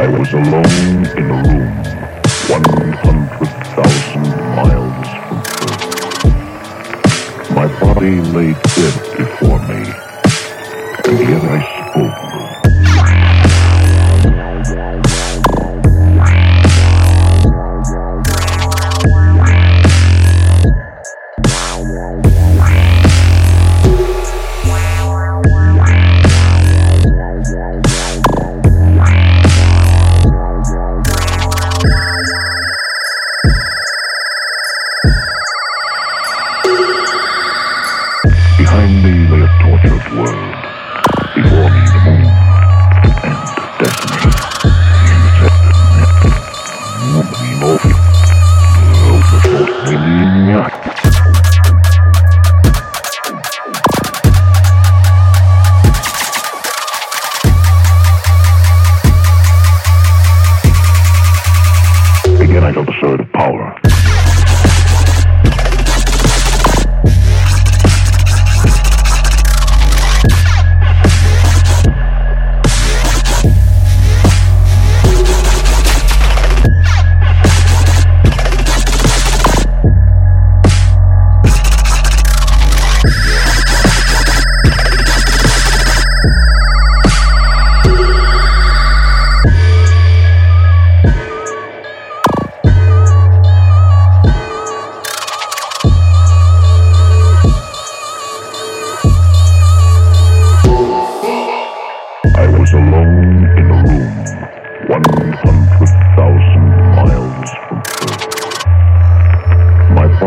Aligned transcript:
I 0.00 0.08
was 0.08 0.32
alone 0.32 1.04
in 1.18 1.30
a 1.30 1.42
room 1.44 1.76
100,000 2.48 4.22
miles 4.56 5.08
from 5.28 5.44
Earth. 6.24 7.50
My 7.50 7.68
body 7.78 8.14
lay 8.32 8.52
dead 8.54 8.96
before 9.18 9.60
me, 9.68 9.82
and 11.04 11.18
yet 11.28 11.44
I 11.44 11.60
spoke 11.90 12.49
Behind 38.58 39.02
me 39.02 39.39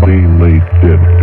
body 0.00 0.26
laid 0.26 0.60
dead. 0.82 1.15